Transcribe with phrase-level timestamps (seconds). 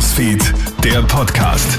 [0.00, 1.78] Newsfeed, der Podcast.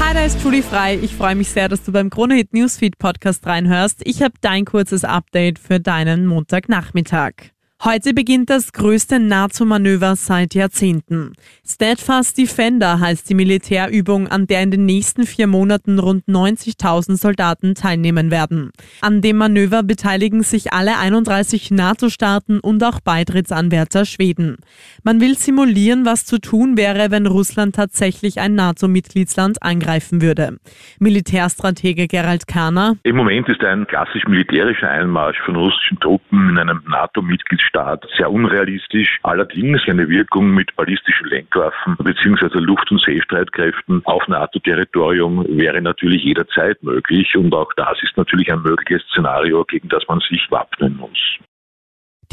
[0.00, 0.98] Hi, da ist Julie Frei.
[1.00, 4.00] Ich freue mich sehr, dass du beim Kronehit Newsfeed Podcast reinhörst.
[4.02, 7.53] Ich habe dein kurzes Update für deinen Montagnachmittag.
[7.86, 11.34] Heute beginnt das größte NATO-Manöver seit Jahrzehnten.
[11.66, 17.74] Steadfast Defender heißt die Militärübung, an der in den nächsten vier Monaten rund 90.000 Soldaten
[17.74, 18.70] teilnehmen werden.
[19.02, 24.56] An dem Manöver beteiligen sich alle 31 NATO-Staaten und auch Beitrittsanwärter Schweden.
[25.02, 30.56] Man will simulieren, was zu tun wäre, wenn Russland tatsächlich ein NATO-Mitgliedsland angreifen würde.
[31.00, 32.96] Militärstratege Gerald Kahner.
[33.02, 38.30] Im Moment ist ein klassisch militärischer Einmarsch von russischen Truppen in einem NATO-Mitgliedsstaat Staat sehr
[38.30, 39.18] unrealistisch.
[39.24, 42.60] Allerdings eine Wirkung mit ballistischen Lenkwaffen bzw.
[42.60, 47.34] Luft- und Seestreitkräften auf NATO-Territorium wäre natürlich jederzeit möglich.
[47.34, 51.18] Und auch das ist natürlich ein mögliches Szenario, gegen das man sich wappnen muss.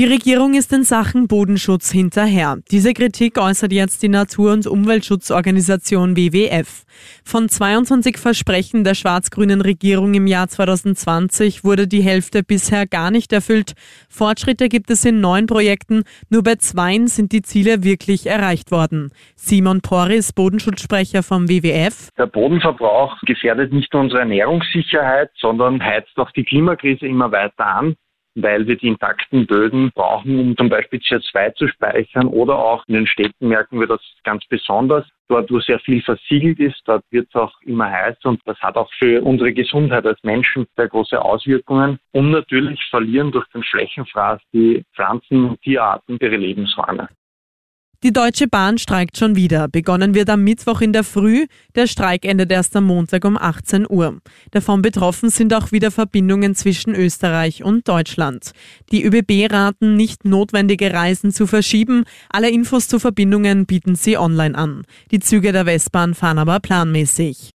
[0.02, 2.58] Die Regierung ist in Sachen Bodenschutz hinterher.
[2.72, 6.86] Diese Kritik äußert jetzt die Natur- und Umweltschutzorganisation WWF.
[7.24, 13.32] Von 22 Versprechen der schwarz-grünen Regierung im Jahr 2020 wurde die Hälfte bisher gar nicht
[13.32, 13.74] erfüllt.
[14.10, 19.12] Fortschritte gibt es in neun Projekten, nur bei zweien sind die Ziele wirklich erreicht worden.
[19.36, 22.10] Simon Porris, Bodenschutzsprecher vom WWF.
[22.18, 27.96] Der Bodenverbrauch gefährdet nicht nur unsere Ernährungssicherheit, sondern heizt auch die Klimakrise immer weiter an
[28.36, 32.96] weil wir die intakten Böden brauchen, um zum Beispiel CO2 zu speichern oder auch in
[32.96, 35.06] den Städten merken wir das ganz besonders.
[35.28, 38.76] Dort, wo sehr viel versiegelt ist, dort wird es auch immer heißer und das hat
[38.76, 42.00] auch für unsere Gesundheit als Menschen sehr große Auswirkungen.
[42.12, 47.08] Und natürlich verlieren durch den Flächenfraß die Pflanzen- und Tierarten ihre Lebensräume.
[48.04, 49.68] Die Deutsche Bahn streikt schon wieder.
[49.68, 51.46] Begonnen wird am Mittwoch in der Früh.
[51.76, 54.18] Der Streik endet erst am Montag um 18 Uhr.
[54.50, 58.54] Davon betroffen sind auch wieder Verbindungen zwischen Österreich und Deutschland.
[58.92, 62.06] Die ÖBB raten, nicht notwendige Reisen zu verschieben.
[62.30, 64.82] Alle Infos zu Verbindungen bieten sie online an.
[65.12, 67.52] Die Züge der Westbahn fahren aber planmäßig.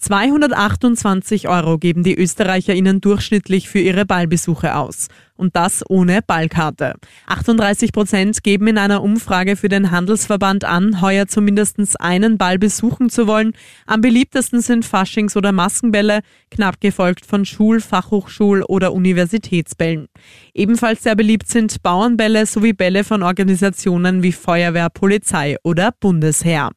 [0.00, 5.08] 228 Euro geben die ÖsterreicherInnen durchschnittlich für ihre Ballbesuche aus.
[5.34, 6.94] Und das ohne Ballkarte.
[7.26, 13.10] 38 Prozent geben in einer Umfrage für den Handelsverband an, heuer zumindest einen Ball besuchen
[13.10, 13.52] zu wollen.
[13.86, 16.20] Am beliebtesten sind Faschings- oder Maskenbälle,
[16.52, 20.06] knapp gefolgt von Schul-, Fachhochschul- oder Universitätsbällen.
[20.54, 26.70] Ebenfalls sehr beliebt sind Bauernbälle sowie Bälle von Organisationen wie Feuerwehr, Polizei oder Bundesheer.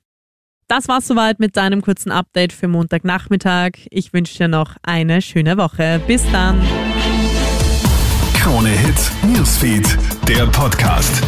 [0.72, 3.72] Das war's soweit mit deinem kurzen Update für Montagnachmittag.
[3.90, 6.00] Ich wünsche dir noch eine schöne Woche.
[6.08, 6.62] Bis dann.
[8.36, 9.98] Krone Hits, Newsfeed,
[10.30, 11.22] der Podcast.